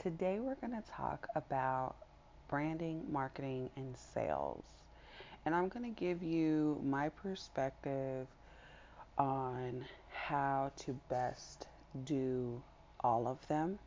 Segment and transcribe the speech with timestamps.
[0.00, 1.94] today we're going to talk about
[2.48, 4.64] branding, marketing, and sales.
[5.44, 8.26] And I'm going to give you my perspective
[9.18, 11.66] on how to best
[12.06, 12.62] do
[13.00, 13.78] all of them.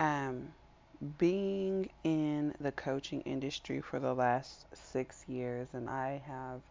[0.00, 0.48] Um,
[1.18, 6.62] being in the coaching industry for the last six years, and I have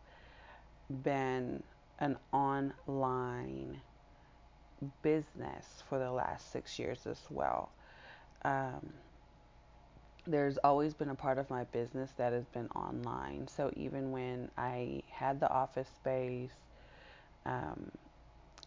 [1.04, 1.62] been
[2.00, 3.82] an online
[5.04, 7.70] business for the last six years as well.
[8.46, 8.94] Um,
[10.28, 13.48] there's always been a part of my business that has been online.
[13.48, 16.52] So even when I had the office space
[17.46, 17.92] um,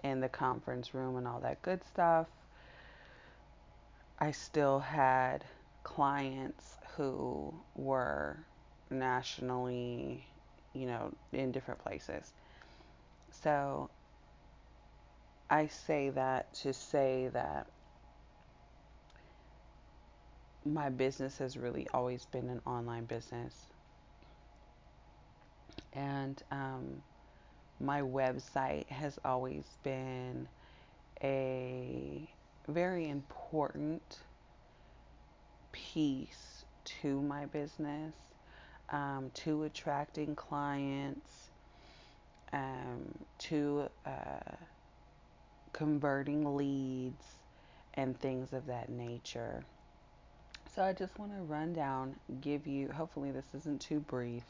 [0.03, 2.27] and the conference room and all that good stuff,
[4.19, 5.45] I still had
[5.85, 8.37] clients who were
[8.91, 10.27] nationally,
[10.75, 12.33] you know, in different places.
[13.31, 13.91] So
[15.51, 17.69] I say that to say that
[20.73, 23.67] my business has really always been an online business.
[25.93, 27.03] And um,
[27.81, 30.49] my website has always been
[31.23, 32.29] a
[32.69, 34.19] very important
[35.73, 38.15] piece to my business,
[38.91, 41.51] um, to attracting clients,
[42.53, 44.55] um, to uh,
[45.73, 47.25] converting leads,
[47.95, 49.65] and things of that nature.
[50.75, 54.45] So I just want to run down, give you, hopefully this isn't too brief,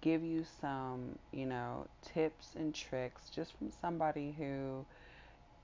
[0.00, 4.84] give you some, you know, tips and tricks just from somebody who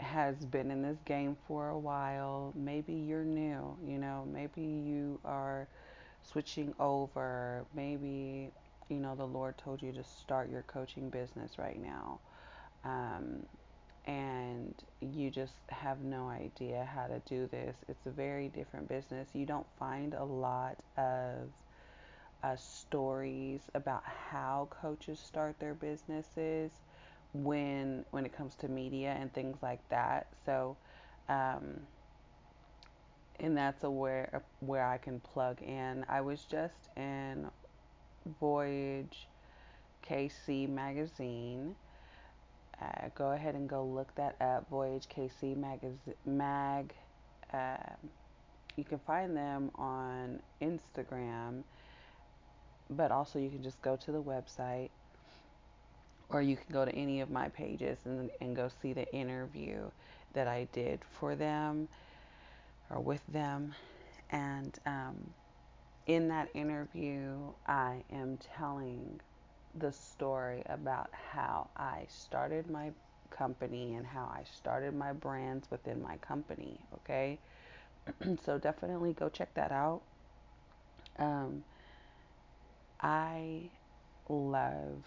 [0.01, 2.53] has been in this game for a while.
[2.57, 5.69] Maybe you're new, you know, maybe you are
[6.23, 7.65] switching over.
[7.75, 8.51] Maybe,
[8.89, 12.21] you know, the Lord told you to start your coaching business right now.
[12.85, 13.45] Um,
[14.07, 17.77] and you just have no idea how to do this.
[17.89, 19.29] It's a very different business.
[19.35, 21.51] You don't find a lot of
[22.43, 26.73] uh, stories about how coaches start their businesses
[27.35, 30.29] when when it comes to media and things like that.
[30.47, 30.77] So,
[31.29, 31.81] um,
[33.41, 36.05] and that's a where where I can plug in.
[36.09, 37.49] I was just in
[38.41, 39.29] Voyage
[40.03, 41.75] KC magazine
[42.81, 44.69] uh, go ahead and go look that up.
[44.71, 46.95] Voyage KC magazine mag.
[47.53, 47.77] Uh,
[48.77, 51.63] you can find them on Instagram,
[52.91, 54.91] but also you can just go to the website,
[56.29, 59.91] or you can go to any of my pages and and go see the interview
[60.35, 61.89] that I did for them
[62.91, 63.75] or with them,
[64.31, 65.17] and um,
[66.07, 69.21] in that interview, I am telling
[69.81, 72.91] the story about how I started my
[73.31, 76.79] company and how I started my brands within my company.
[76.95, 77.39] Okay,
[78.45, 80.03] so definitely go check that out.
[81.19, 81.65] Um,
[83.01, 83.71] I
[84.29, 85.05] love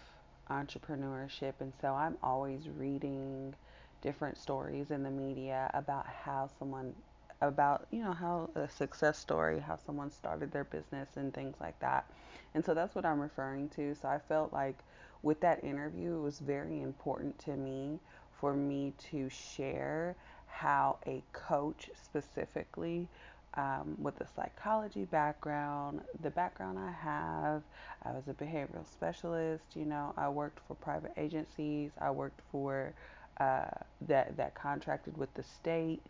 [0.50, 3.54] entrepreneurship, and so I'm always reading
[4.02, 6.94] different stories in the media about how someone
[7.42, 11.78] about you know how a success story how someone started their business and things like
[11.80, 12.06] that
[12.54, 14.78] and so that's what i'm referring to so i felt like
[15.22, 17.98] with that interview it was very important to me
[18.40, 20.14] for me to share
[20.46, 23.08] how a coach specifically
[23.54, 27.62] um, with a psychology background, the background I have,
[28.02, 29.64] I was a behavioral specialist.
[29.74, 31.90] You know, I worked for private agencies.
[32.00, 32.94] I worked for
[33.38, 33.66] uh,
[34.02, 36.00] that that contracted with the state.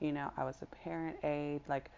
[0.00, 1.62] You know, I was a parent aide.
[1.68, 1.90] Like,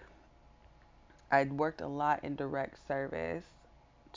[1.30, 3.44] I'd worked a lot in direct service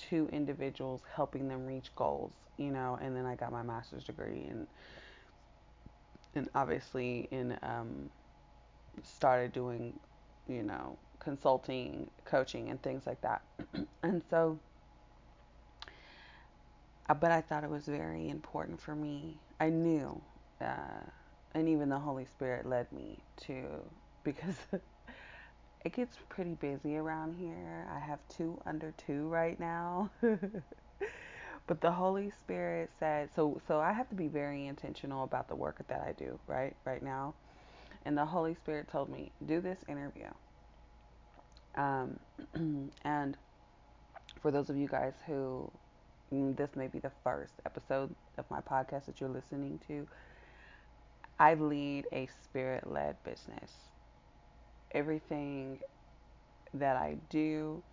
[0.09, 2.33] to individuals, helping them reach goals.
[2.57, 4.67] You know, and then I got my master's degree and
[6.35, 8.09] and obviously in um,
[9.03, 9.99] started doing,
[10.47, 13.41] you know, consulting, coaching, and things like that.
[14.03, 14.59] and so,
[17.09, 19.37] uh, but I thought it was very important for me.
[19.59, 20.21] I knew,
[20.59, 21.03] uh,
[21.53, 23.65] and even the Holy Spirit led me to,
[24.23, 24.55] because
[25.85, 27.87] it gets pretty busy around here.
[27.93, 30.09] I have two under two right now.
[31.67, 35.55] but the Holy Spirit said so so I have to be very intentional about the
[35.55, 36.75] work that I do, right?
[36.85, 37.33] Right now.
[38.05, 40.27] And the Holy Spirit told me, do this interview.
[41.75, 42.19] Um,
[43.03, 43.37] and
[44.41, 45.71] for those of you guys who
[46.33, 50.07] mm, this may be the first episode of my podcast that you're listening to,
[51.41, 53.71] I lead a spirit led business.
[54.93, 55.79] Everything
[56.73, 57.83] that I do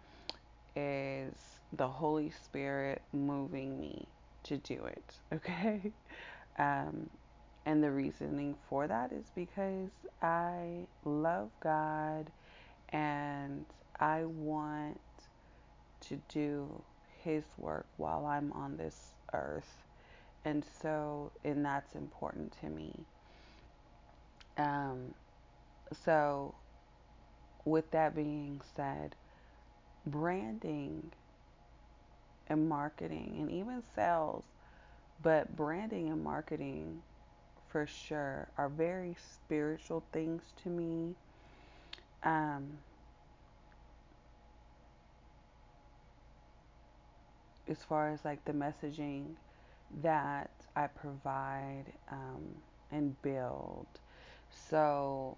[0.77, 1.35] is
[1.73, 4.09] the Holy Spirit moving me
[4.45, 5.15] to do it.
[5.35, 5.93] Okay?
[6.59, 7.11] Um,
[7.67, 9.91] and the reasoning for that is because
[10.23, 12.31] I love God
[12.93, 13.67] And
[14.01, 15.01] I want
[16.03, 16.83] to do
[17.25, 19.85] His work while I'm on this earth.
[20.45, 23.07] And so, and that's important to me.
[24.59, 25.15] Um,
[25.93, 26.55] so,
[27.65, 29.15] with that being said,
[30.07, 31.13] branding
[32.49, 34.45] and marketing and even sales,
[35.23, 37.03] but branding and marketing
[37.69, 41.15] for sure are very spiritual things to me.
[42.23, 42.79] Um,
[47.69, 49.37] as far as like the messaging
[50.03, 52.57] that I provide um,
[52.91, 53.87] and build.
[54.69, 55.37] So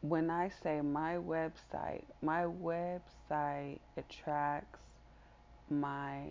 [0.00, 4.78] when I say my website, my website attracts
[5.70, 6.24] my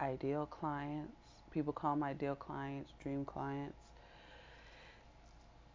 [0.00, 1.12] ideal clients.
[1.52, 3.78] People call my ideal clients dream clients.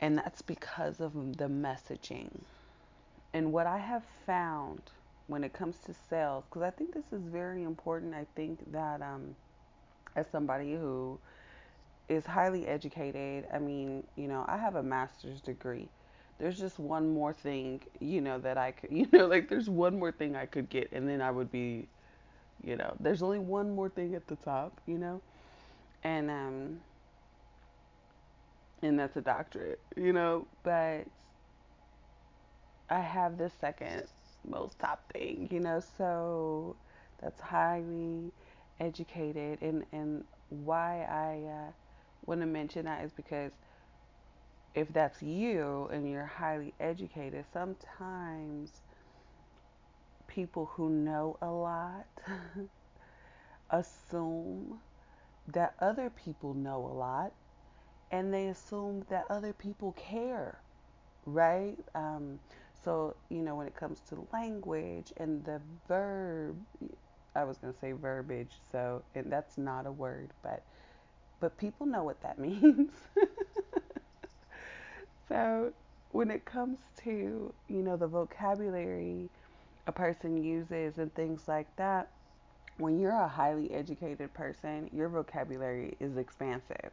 [0.01, 2.41] And that's because of the messaging.
[3.33, 4.81] And what I have found
[5.27, 8.13] when it comes to sales, because I think this is very important.
[8.13, 9.35] I think that um,
[10.15, 11.17] as somebody who
[12.11, 15.89] is highly educated, I mean, you know, I have a master's degree.
[16.39, 19.99] There's just one more thing, you know, that I could, you know, like there's one
[19.99, 21.87] more thing I could get and then I would be,
[22.63, 25.21] you know, there's only one more thing at the top, you know?
[26.03, 26.81] And um
[28.81, 31.05] and that's a doctorate, you know, but
[32.89, 34.07] I have the second
[34.47, 36.75] most top thing, you know, so
[37.21, 38.31] that's highly
[38.79, 41.71] educated and and why I uh,
[42.31, 43.51] want to mention that is because
[44.73, 48.71] if that's you and you're highly educated, sometimes
[50.27, 52.07] people who know a lot
[53.69, 54.79] assume
[55.47, 57.33] that other people know a lot
[58.11, 60.59] and they assume that other people care,
[61.25, 61.77] right?
[61.95, 62.39] Um,
[62.83, 66.57] so, you know, when it comes to language and the verb,
[67.35, 70.63] I was going to say verbiage, so and that's not a word, but
[71.41, 72.91] but people know what that means.
[75.27, 75.73] So,
[76.11, 79.29] when it comes to, you know, the vocabulary
[79.87, 82.09] a person uses and things like that,
[82.77, 86.91] when you're a highly educated person, your vocabulary is expansive.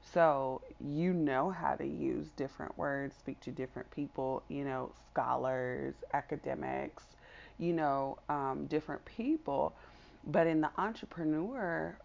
[0.00, 5.94] So, you know how to use different words, speak to different people, you know, scholars,
[6.14, 7.04] academics,
[7.58, 9.74] you know, um, different people.
[10.26, 11.98] But in the entrepreneur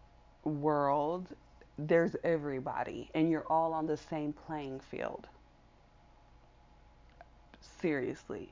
[0.43, 1.35] world,
[1.77, 5.27] there's everybody, and you're all on the same playing field.
[7.79, 8.49] Seriously.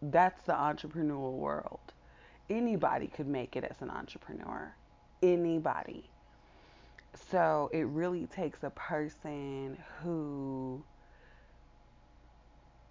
[0.00, 1.80] That's the entrepreneurial world.
[2.48, 4.72] Anybody could make it as an entrepreneur.
[5.22, 6.04] Anybody.
[7.30, 10.82] So it really takes a person who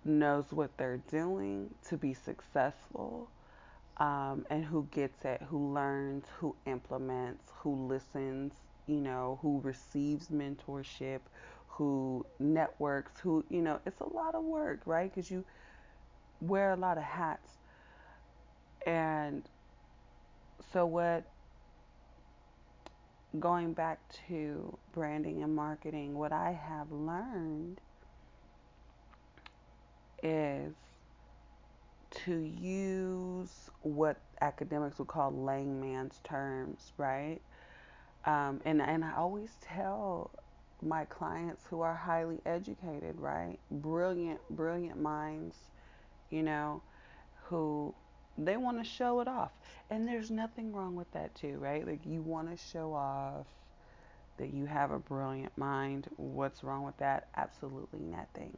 [0.03, 3.29] knows what they're doing to be successful
[3.97, 8.53] um, and who gets it, who learns, who implements, who listens,
[8.87, 11.21] you know, who receives mentorship,
[11.67, 15.13] who networks, who, you know, it's a lot of work, right?
[15.13, 15.45] Because you
[16.41, 17.57] wear a lot of hats.
[18.85, 19.47] And
[20.71, 21.23] so, what,
[23.39, 27.79] going back to branding and marketing, what I have learned
[30.23, 30.75] is
[32.11, 37.39] to use what academics would call layman's terms, right?
[38.27, 40.31] Um, and, and I always tell
[40.83, 43.59] my clients who are highly educated, right?
[43.71, 45.57] Brilliant, brilliant minds,
[46.31, 46.83] you know,
[47.45, 47.95] who
[48.37, 49.51] they want to show it off.
[49.89, 51.87] And there's nothing wrong with that, too, right?
[51.87, 53.47] Like, you want to show off
[54.37, 56.07] that you have a brilliant mind.
[56.17, 57.29] What's wrong with that?
[57.37, 58.57] Absolutely nothing.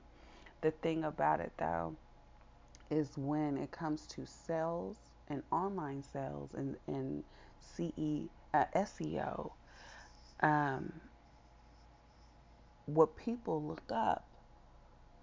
[0.61, 1.97] The thing about it, though,
[2.91, 4.97] is when it comes to sales
[5.27, 7.23] and online sales and, and
[7.61, 9.53] CE, uh, SEO,
[10.41, 10.93] um,
[12.85, 14.25] what people look up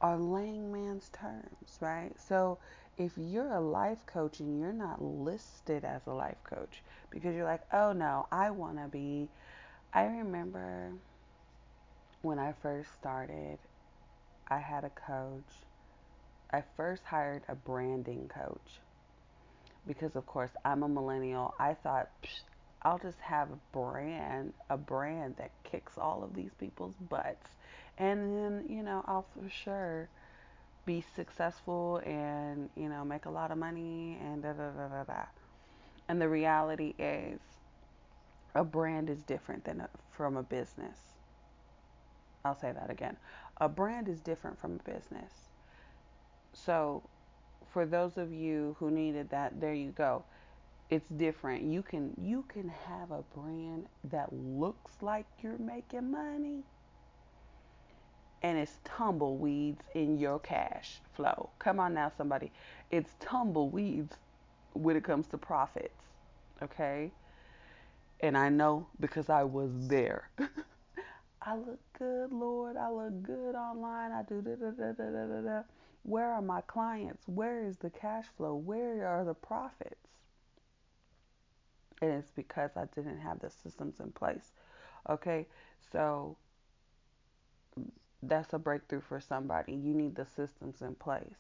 [0.01, 2.13] are layman's terms, right?
[2.19, 2.59] So
[2.99, 7.45] if you're a life coach and you're not listed as a life coach because you're
[7.45, 9.29] like, oh no, I want to be.
[9.93, 10.93] I remember
[12.23, 13.59] when I first started,
[14.49, 15.45] I had a coach.
[16.51, 18.81] I first hired a branding coach
[19.87, 21.55] because, of course, I'm a millennial.
[21.59, 22.09] I thought,
[22.87, 27.51] I'll just have a brand, a brand that kicks all of these people's butts.
[27.99, 30.09] And then, you know, I'll for sure
[30.85, 35.03] be successful and, you know, make a lot of money and da da da da
[35.03, 35.25] da.
[36.09, 37.41] And the reality is,
[38.55, 40.99] a brand is different than a, from a business.
[42.45, 43.17] I'll say that again.
[43.57, 45.33] A brand is different from a business.
[46.53, 47.03] So,
[47.73, 50.23] for those of you who needed that, there you go.
[50.91, 51.63] It's different.
[51.65, 56.65] You can you can have a brand that looks like you're making money
[58.43, 61.51] and it's tumbleweeds in your cash flow.
[61.59, 62.53] Come on now somebody.
[62.91, 64.17] It's tumbleweeds
[64.75, 66.05] when it comes to profits.
[66.63, 67.11] Okay?
[68.21, 70.31] And I know because I was there.
[71.43, 72.77] I look good, Lord.
[72.77, 74.13] I look good online.
[74.13, 75.63] I do da da da da da da.
[76.03, 77.23] Where are my clients?
[77.27, 78.55] Where is the cash flow?
[78.55, 80.06] Where are the profits?
[82.03, 84.53] And it's because I didn't have the systems in place.
[85.09, 85.47] Okay,
[85.93, 86.37] so
[88.23, 89.73] that's a breakthrough for somebody.
[89.73, 91.37] You need the systems in place.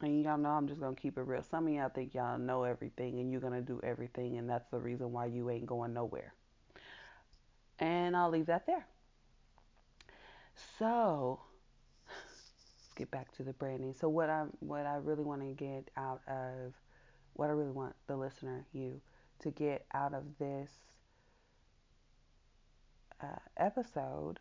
[0.00, 1.42] And y'all know I'm just gonna keep it real.
[1.42, 4.78] Some of y'all think y'all know everything and you're gonna do everything, and that's the
[4.78, 6.34] reason why you ain't going nowhere.
[7.78, 8.86] And I'll leave that there.
[10.78, 11.40] So
[12.94, 13.94] get back to the branding.
[13.98, 16.74] So what I what I really want to get out of
[17.34, 19.00] what I really want the listener, you,
[19.40, 20.70] to get out of this
[23.22, 24.38] uh, episode,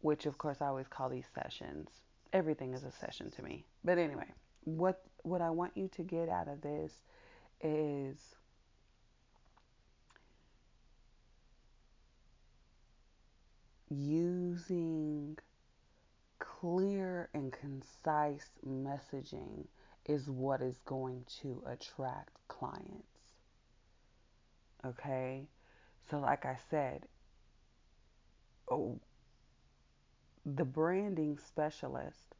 [0.00, 1.88] which of course I always call these sessions.
[2.32, 3.64] Everything is a session to me.
[3.84, 4.26] But anyway,
[4.64, 6.92] what what I want you to get out of this
[7.60, 8.34] is
[13.88, 15.38] using
[16.64, 19.66] clear and concise messaging
[20.06, 23.34] is what is going to attract clients.
[24.86, 25.46] Okay?
[26.08, 27.04] So, like I said,
[28.70, 28.98] oh,
[30.46, 32.34] the branding specialist,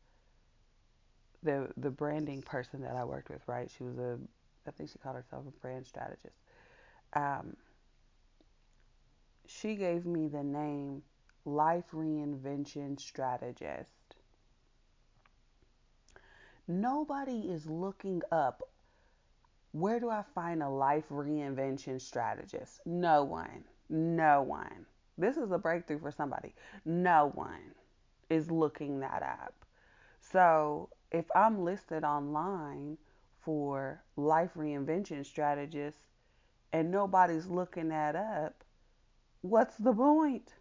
[1.43, 3.71] the the branding person that I worked with, right?
[3.77, 4.19] She was a,
[4.67, 6.37] I think she called herself a brand strategist.
[7.13, 7.57] Um,
[9.47, 11.03] she gave me the name
[11.45, 14.04] Life Reinvention Strategist.
[16.67, 18.63] Nobody is looking up
[19.75, 22.81] where do I find a life reinvention strategist?
[22.87, 23.65] No one.
[23.91, 24.87] No one.
[25.19, 26.55] This is a breakthrough for somebody.
[26.85, 27.75] No one
[28.31, 29.65] is looking that up.
[30.21, 32.99] So if I'm listed online
[33.41, 35.99] for life reinvention strategist
[36.73, 38.63] and nobody's looking that up,
[39.41, 40.55] what's the point?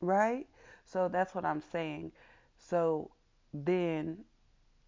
[0.00, 0.48] Right?
[0.84, 2.10] So that's what I'm saying.
[2.58, 3.12] So
[3.52, 4.24] then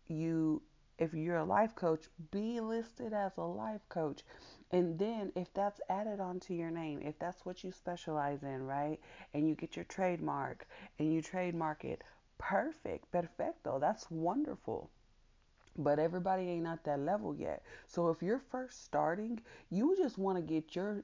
[0.06, 0.62] you
[0.99, 4.23] if you're a life coach, be listed as a life coach.
[4.71, 8.99] And then if that's added onto your name, if that's what you specialize in, right?
[9.33, 10.66] And you get your trademark
[10.99, 12.02] and you trademark it,
[12.38, 13.78] perfect, perfecto.
[13.78, 14.90] That's wonderful.
[15.76, 17.64] But everybody ain't at that level yet.
[17.88, 19.40] So if you're first starting,
[19.71, 21.02] you just want to get your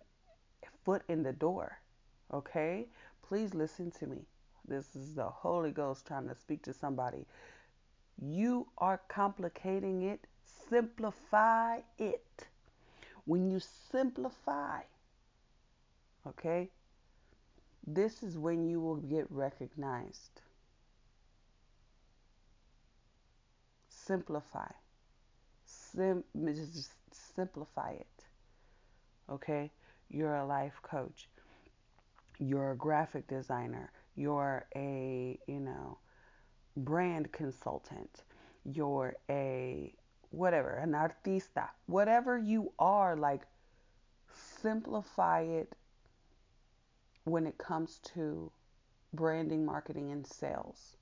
[0.84, 1.80] foot in the door.
[2.32, 2.86] Okay?
[3.22, 4.26] Please listen to me.
[4.68, 7.26] This is the Holy Ghost trying to speak to somebody.
[8.20, 10.26] You are complicating it.
[10.68, 12.46] Simplify it.
[13.24, 14.82] When you simplify,
[16.26, 16.70] okay,
[17.86, 20.42] this is when you will get recognized.
[23.88, 24.70] Simplify.
[25.64, 28.24] Sim- just simplify it.
[29.28, 29.70] Okay?
[30.08, 31.28] You're a life coach.
[32.38, 33.92] You're a graphic designer.
[34.16, 35.98] You're a, you know,
[36.76, 38.22] brand consultant,
[38.64, 39.92] you're a
[40.30, 43.42] whatever, an artista, whatever you are, like
[44.60, 45.74] simplify it
[47.24, 48.50] when it comes to
[49.12, 50.96] branding, marketing, and sales.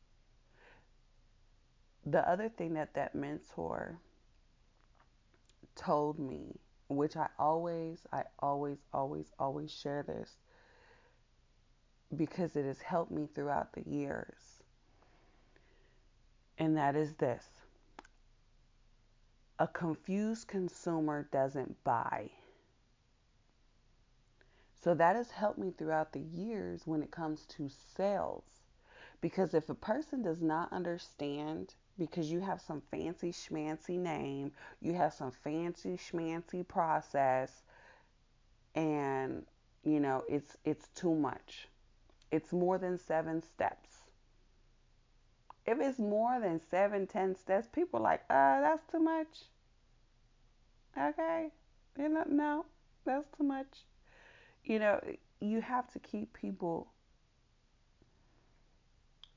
[2.06, 3.98] The other thing that that mentor
[5.76, 6.58] told me,
[6.88, 10.36] which I always, I always, always, always share this
[12.16, 14.47] because it has helped me throughout the years
[16.58, 17.48] and that is this
[19.58, 22.30] a confused consumer doesn't buy.
[24.80, 28.44] So that has helped me throughout the years when it comes to sales.
[29.20, 34.94] Because if a person does not understand, because you have some fancy schmancy name, you
[34.94, 37.62] have some fancy schmancy process,
[38.76, 39.44] and
[39.82, 41.66] you know it's it's too much.
[42.30, 44.07] It's more than seven steps
[45.68, 49.28] if it's more than seven, ten steps, people like, uh, that's too much.
[50.98, 51.50] Okay.
[51.98, 52.64] You know, no,
[53.04, 53.84] that's too much.
[54.64, 55.00] You know,
[55.40, 56.88] you have to keep people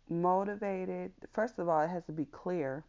[0.09, 1.11] motivated.
[1.33, 2.85] First of all, it has to be clear.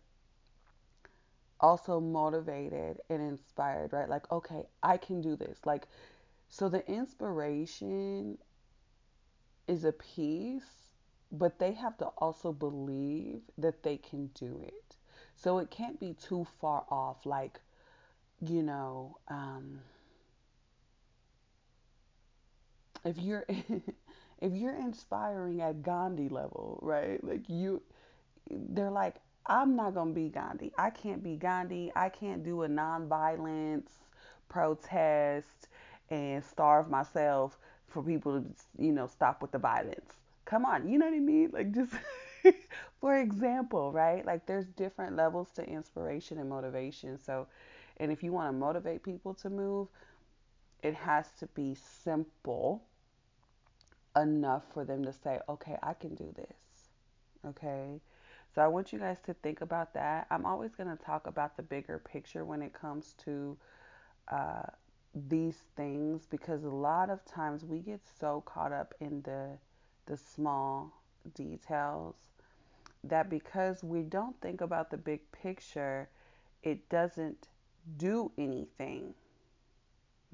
[1.61, 4.09] Also motivated and inspired, right?
[4.09, 5.59] Like, okay, I can do this.
[5.65, 5.89] Like,
[6.49, 8.39] so the inspiration
[9.67, 10.82] is a piece
[11.33, 14.97] but they have to also believe that they can do it.
[15.37, 17.61] So it can't be too far off, like,
[18.41, 19.81] you know, um,
[23.05, 23.45] if you're
[24.41, 27.23] if you're inspiring at Gandhi level, right?
[27.23, 27.83] Like you
[28.51, 30.73] they're like, I'm not gonna be Gandhi.
[30.79, 31.93] I can't be Gandhi.
[31.97, 33.91] I can't do a nonviolence
[34.49, 35.69] protest
[36.11, 37.59] and starve myself
[37.89, 38.47] for people to,
[38.79, 40.22] you know, stop with the violence.
[40.53, 41.49] Come on, you know what I mean?
[41.51, 41.95] Like just
[43.01, 44.23] for example, right?
[44.27, 47.17] Like there's different levels to inspiration and motivation.
[47.19, 47.47] So,
[47.97, 49.89] and if you want to motivate people to move,
[50.83, 52.85] it has to be simple
[54.15, 56.91] enough for them to say, okay, I can do this.
[57.47, 58.03] Okay.
[58.55, 60.27] So I want you guys to think about that.
[60.31, 63.57] I'm always going to talk about the bigger picture when it comes to
[64.31, 64.65] uh,
[65.15, 69.57] these things because a lot of times we get so caught up in the
[70.13, 70.93] the small
[71.35, 72.17] details
[73.03, 76.07] that because we don't think about the big picture,
[76.63, 77.49] it doesn't
[77.97, 79.15] do anything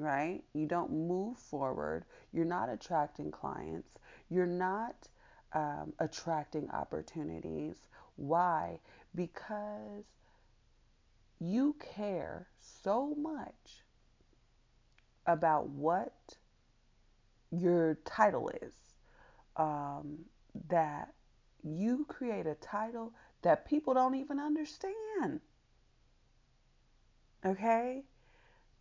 [0.01, 0.43] right?
[0.55, 2.05] You don't move forward.
[2.33, 3.89] You're not attracting clients.
[4.31, 4.95] You're not
[5.53, 7.75] um, attracting opportunities.
[8.15, 8.79] Why?
[9.17, 10.05] Because
[11.41, 13.83] you care so much
[15.27, 16.37] about what
[17.51, 18.88] your title is
[19.59, 20.19] um,
[20.69, 21.13] that
[21.63, 23.13] you create a title
[23.43, 25.41] that people don't even understand.
[27.45, 28.03] Okay?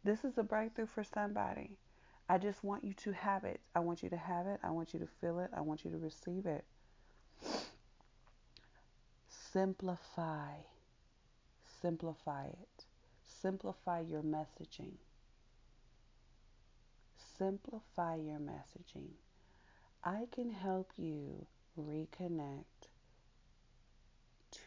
[0.04, 1.78] This is a breakthrough for somebody.
[2.30, 3.60] I just want you to have it.
[3.76, 4.60] I want you to have it.
[4.64, 5.50] I want you to feel it.
[5.56, 6.66] I want you to receive it.
[9.28, 10.52] Simplify.
[11.82, 12.86] Simplify it.
[13.42, 14.94] Simplify your messaging.
[17.38, 19.10] Simplify your messaging.
[20.08, 21.46] I can help you
[21.78, 22.64] reconnect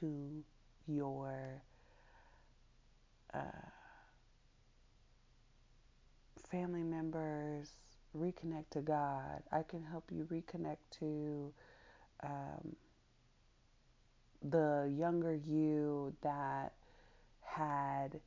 [0.01, 0.45] to
[0.87, 1.63] your
[3.33, 3.39] uh,
[6.51, 7.71] family members,
[8.15, 9.43] reconnect to God.
[9.51, 11.55] I can help you reconnect to
[12.23, 12.77] um,
[14.43, 16.75] the younger you that
[17.41, 18.21] had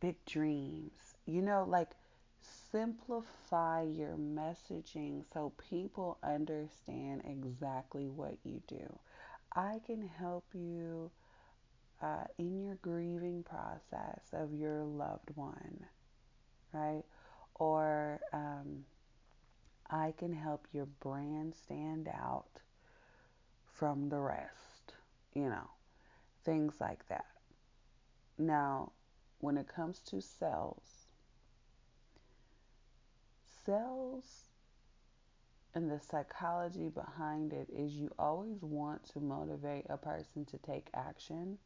[0.00, 1.14] big dreams.
[1.26, 1.90] You know, like
[2.74, 8.98] simplify your messaging so people understand exactly what you do.
[9.54, 11.12] I can help you
[12.02, 15.86] uh, in your grieving process of your loved one,
[16.72, 17.04] right?
[17.56, 18.84] or um,
[19.90, 22.60] I can help your brand stand out
[23.66, 24.94] from the rest,
[25.34, 25.70] you know,
[26.44, 27.26] things like that.
[28.38, 28.92] Now,
[29.40, 31.03] when it comes to sales,
[33.64, 34.48] sales
[35.74, 40.88] and the psychology behind it is you always want to motivate a person to take
[40.94, 41.58] action.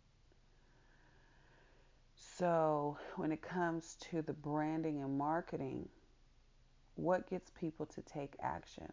[2.15, 5.89] So, when it comes to the branding and marketing,
[6.95, 8.93] what gets people to take action?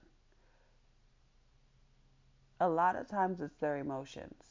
[2.60, 4.44] A lot of times it's their emotions.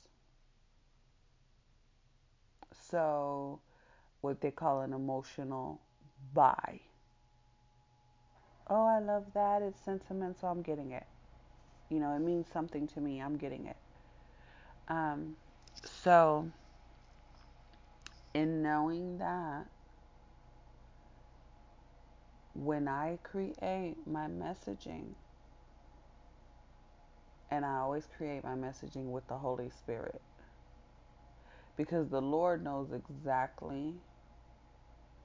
[2.72, 3.60] So,
[4.22, 5.80] what they call an emotional
[6.32, 6.80] buy.
[8.68, 9.62] Oh, I love that.
[9.62, 10.48] It's sentimental.
[10.50, 11.06] I'm getting it.
[11.90, 13.20] You know, it means something to me.
[13.20, 13.78] I'm getting it.
[14.88, 15.36] Um,
[15.84, 16.52] so,
[18.34, 19.68] in knowing that,
[22.54, 25.16] when I create my messaging,
[27.50, 30.22] and I always create my messaging with the Holy Spirit,
[31.76, 33.94] because the Lord knows exactly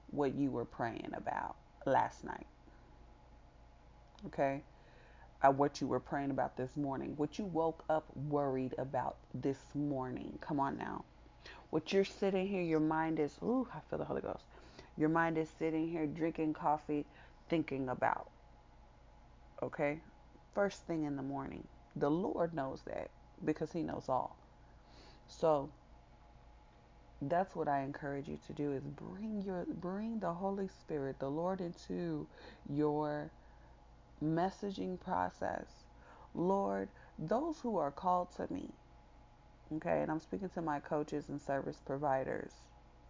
[0.07, 2.47] what you were praying about last night.
[4.27, 4.61] Okay?
[5.55, 10.37] What you were praying about this morning, what you woke up worried about this morning.
[10.41, 11.05] Come on now.
[11.69, 14.43] What you're sitting here, your mind is, ooh, I feel the Holy Ghost.
[14.97, 17.05] Your mind is sitting here drinking coffee,
[17.47, 18.29] thinking about.
[19.63, 19.99] Okay?
[20.53, 21.65] First thing in the morning.
[21.95, 23.09] The Lord knows that
[23.45, 24.35] because He knows all.
[25.27, 25.69] So,
[27.21, 31.29] that's what I encourage you to do is bring your bring the Holy Spirit, the
[31.29, 32.25] Lord into
[32.69, 33.29] your
[34.23, 35.65] messaging process.
[36.35, 38.69] Lord, those who are called to me,
[39.75, 42.51] okay, and I'm speaking to my coaches and service providers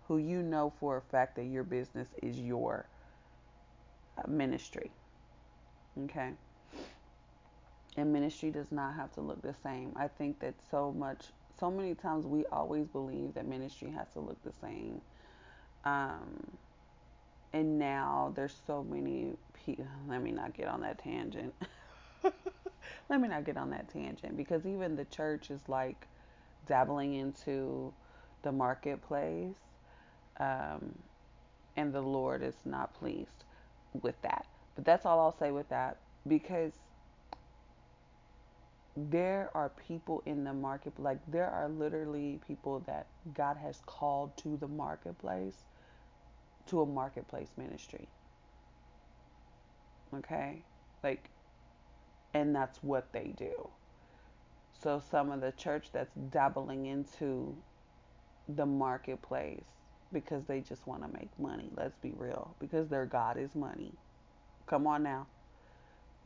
[0.07, 2.87] who you know for a fact that your business is your
[4.17, 4.91] uh, ministry,
[6.05, 6.31] okay?
[7.97, 9.93] And ministry does not have to look the same.
[9.95, 11.25] I think that so much
[11.59, 15.01] so many times we always believe that ministry has to look the same.
[15.83, 16.57] Um,
[17.53, 19.33] and now there's so many
[19.65, 21.53] people, let me not get on that tangent.
[23.09, 26.07] let me not get on that tangent because even the church is like
[26.67, 27.93] dabbling into
[28.43, 29.55] the marketplace,
[30.39, 30.95] um,
[31.75, 33.43] and the Lord is not pleased
[34.01, 34.45] with that.
[34.75, 36.73] But that's all I'll say with that because
[38.95, 44.35] there are people in the market, like there are literally people that God has called
[44.37, 45.63] to the marketplace,
[46.69, 48.07] to a marketplace ministry.
[50.15, 50.63] Okay?
[51.03, 51.29] Like,
[52.33, 53.69] and that's what they do.
[54.73, 57.55] So some of the church that's dabbling into
[58.47, 59.63] the marketplace
[60.11, 61.69] because they just want to make money.
[61.75, 62.55] Let's be real.
[62.59, 63.93] Because their God is money.
[64.67, 65.27] Come on now.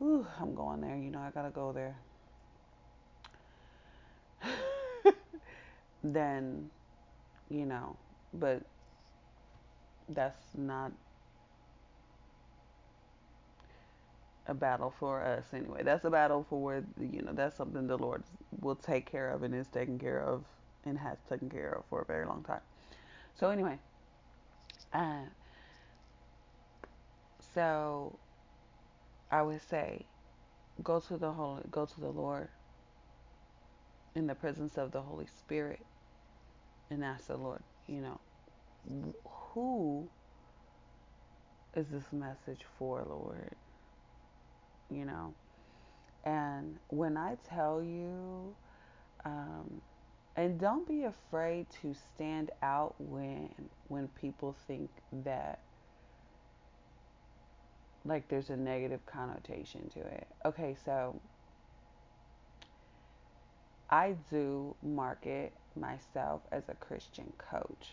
[0.00, 0.96] Ooh, I'm going there.
[0.96, 1.96] You know, I got to go there.
[6.04, 6.70] then,
[7.50, 7.96] you know,
[8.32, 8.62] but
[10.08, 10.92] that's not
[14.46, 15.82] a battle for us anyway.
[15.82, 18.22] That's a battle for, you know, that's something the Lord
[18.60, 20.44] will take care of and is taking care of
[20.84, 22.60] and has taken care of for a very long time.
[23.34, 23.78] So, anyway,
[24.92, 25.22] uh,
[27.54, 28.18] so
[29.30, 30.04] I would say
[30.82, 32.48] go to the Holy, go to the Lord
[34.14, 35.80] in the presence of the Holy Spirit
[36.90, 38.20] and ask the Lord, you know,
[39.24, 40.08] who
[41.74, 43.54] is this message for, Lord?
[44.90, 45.34] You know,
[46.24, 48.54] and when I tell you,
[49.24, 49.80] um,
[50.36, 53.50] and don't be afraid to stand out when
[53.88, 54.90] when people think
[55.24, 55.60] that
[58.04, 60.26] like there's a negative connotation to it.
[60.44, 61.20] Okay, so
[63.88, 67.92] I do market myself as a Christian coach,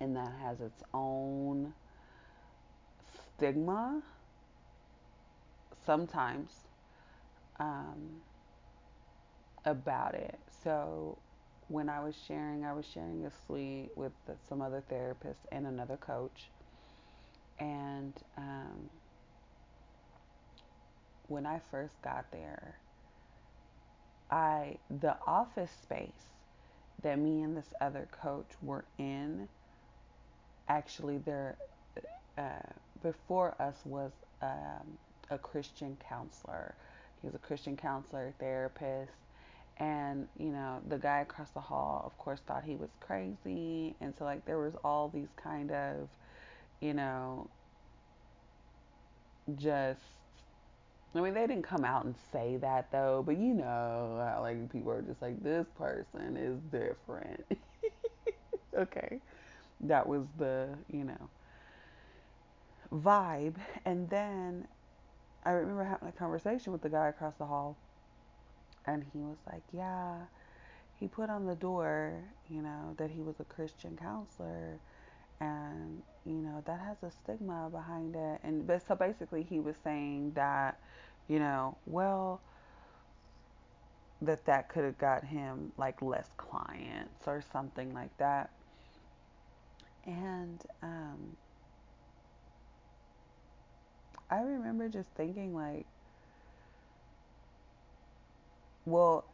[0.00, 1.72] and that has its own
[3.36, 4.02] stigma
[5.84, 6.52] sometimes
[7.58, 8.20] um,
[9.64, 10.38] about it.
[10.64, 11.18] So
[11.68, 14.12] when I was sharing, I was sharing a suite with
[14.48, 16.48] some other therapists and another coach.
[17.58, 18.90] And um,
[21.28, 22.76] when I first got there,
[24.30, 26.32] I the office space
[27.02, 29.48] that me and this other coach were in
[30.68, 31.56] actually there
[32.38, 32.42] uh,
[33.02, 34.98] before us was um,
[35.30, 36.74] a Christian counselor.
[37.20, 39.12] He was a Christian counselor, therapist,
[39.78, 44.14] and you know the guy across the hall, of course, thought he was crazy, and
[44.18, 46.08] so like there was all these kind of,
[46.80, 47.48] you know,
[49.56, 50.00] just.
[51.14, 54.92] I mean, they didn't come out and say that though, but you know like people
[54.92, 57.44] are just like this person is different.
[58.76, 59.20] okay,
[59.80, 61.28] that was the you know
[62.92, 64.68] vibe, and then
[65.44, 67.76] I remember having a conversation with the guy across the hall,
[68.86, 70.26] and he was like, Yeah,
[70.98, 74.78] he put on the door, you know, that he was a Christian counselor,
[75.40, 78.40] and, you know, that has a stigma behind it.
[78.42, 80.80] And but so basically, he was saying that,
[81.28, 82.40] you know, well,
[84.22, 88.50] that that could have got him like less clients or something like that.
[90.06, 91.36] And um,
[94.30, 95.86] I remember just thinking, like,
[98.84, 99.24] well,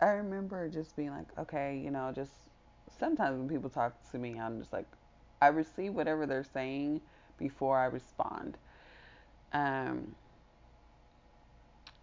[0.00, 2.32] I remember just being like, okay, you know, just
[2.98, 4.86] sometimes when people talk to me, I'm just like,
[5.40, 7.00] I receive whatever they're saying
[7.38, 8.58] before I respond.
[9.52, 10.14] Um,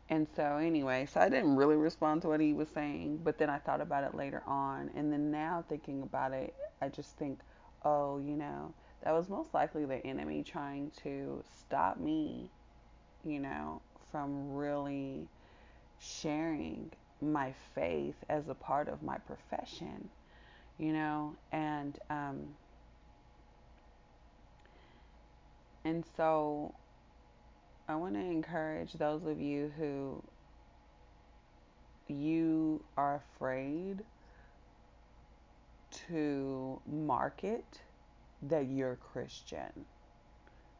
[0.09, 3.49] and so, anyway, so I didn't really respond to what he was saying, but then
[3.49, 4.89] I thought about it later on.
[4.95, 7.39] And then now thinking about it, I just think,
[7.85, 12.49] oh, you know, that was most likely the enemy trying to stop me,
[13.25, 15.27] you know, from really
[15.99, 16.91] sharing
[17.21, 20.09] my faith as a part of my profession,
[20.79, 22.55] you know, and um,
[25.83, 26.73] and so
[27.89, 30.23] I want to encourage those of you who
[32.07, 34.03] you are afraid
[36.07, 37.65] to market
[38.43, 39.71] that you're Christian,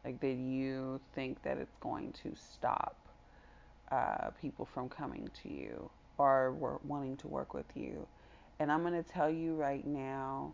[0.06, 2.96] like that you think that it's going to stop
[3.92, 8.06] uh, people from coming to you or wanting to work with you.
[8.60, 10.54] And I'm going to tell you right now,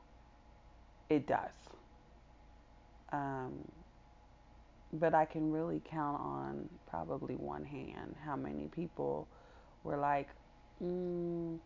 [1.09, 1.51] it does.
[3.11, 3.74] Um,
[4.99, 9.27] but I can really count on probably one hand how many people
[9.83, 10.29] were like,
[10.83, 11.59] mm,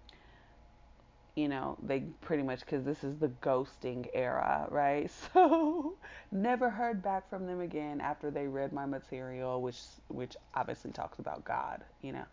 [1.35, 5.09] you know, they pretty much, because this is the ghosting era, right?
[5.33, 5.95] So
[6.31, 11.19] never heard back from them again after they read my material, which, which obviously talks
[11.19, 12.25] about God, you know.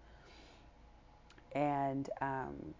[1.54, 2.74] And, um,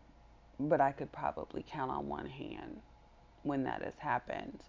[0.60, 2.80] but I could probably count on one hand
[3.42, 4.60] when that has happened.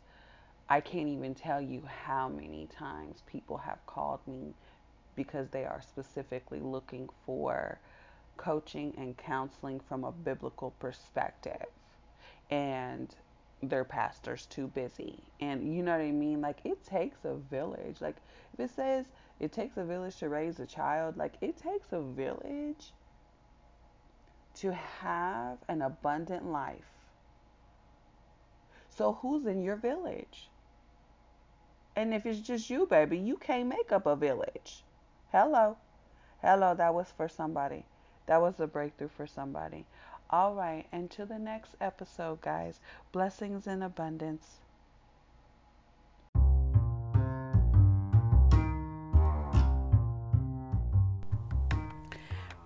[0.69, 4.53] I can't even tell you how many times people have called me
[5.15, 7.79] because they are specifically looking for
[8.35, 11.67] coaching and counseling from a biblical perspective.
[12.51, 13.13] And
[13.63, 15.23] their pastor's too busy.
[15.39, 16.41] And you know what I mean?
[16.41, 18.01] Like, it takes a village.
[18.01, 18.17] Like,
[18.53, 19.05] if it says
[19.39, 22.91] it takes a village to raise a child, like, it takes a village
[24.55, 26.91] to have an abundant life.
[28.89, 30.49] So, who's in your village?
[31.97, 34.83] And if it's just you, baby, you can't make up a village.
[35.31, 35.77] Hello.
[36.43, 37.85] Hello, that was for somebody.
[38.27, 39.83] That was a breakthrough for somebody.
[40.29, 42.79] All right, and to the next episode, guys.
[43.11, 44.45] Blessings in abundance.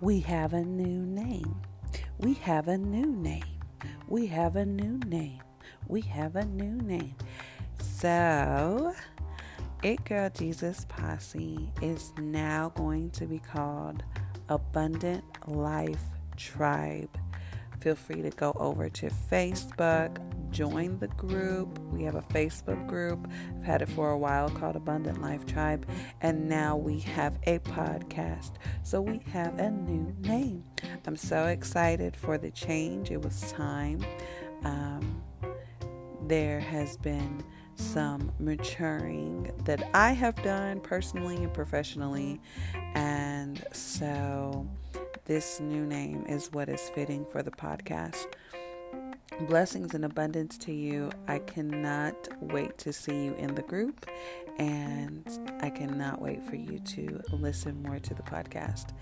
[0.02, 1.56] We have a new name.
[2.20, 3.46] We have a new name.
[4.10, 5.40] We have a new name.
[5.88, 7.16] We have a new name.
[7.80, 8.94] So,
[9.84, 14.04] It Girl Jesus Posse is now going to be called
[14.48, 16.04] Abundant Life
[16.38, 17.10] Tribe.
[17.80, 20.20] Feel free to go over to Facebook,
[20.52, 21.80] join the group.
[21.92, 23.28] We have a Facebook group.
[23.58, 25.88] I've had it for a while called Abundant Life Tribe.
[26.22, 28.52] And now we have a podcast.
[28.84, 30.64] So we have a new name.
[31.08, 33.10] I'm so excited for the change.
[33.10, 34.06] It was time.
[34.64, 35.24] Um,
[36.28, 37.44] there has been
[37.82, 42.40] some maturing that I have done personally and professionally.
[42.94, 44.68] And so
[45.26, 48.28] this new name is what is fitting for the podcast.
[49.48, 51.10] Blessings and abundance to you.
[51.28, 54.06] I cannot wait to see you in the group,
[54.60, 55.26] and
[55.62, 58.94] I cannot wait for you to listen more to the podcast.